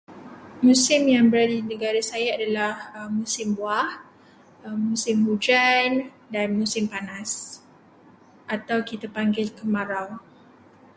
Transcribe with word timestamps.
Musim 0.65 1.01
yang 1.15 1.27
ada 1.31 1.41
di 1.53 1.59
negara 1.71 2.01
saya 2.11 2.29
adalah 2.37 2.71
musim 3.19 3.47
buah, 3.57 3.89
musim 4.91 5.17
hujan 5.29 5.89
dan 6.33 6.47
musim 6.59 6.83
panas 6.93 7.31
atau 8.55 8.79
kita 8.89 9.05
panggil 9.15 9.47
kemarau. 9.59 10.09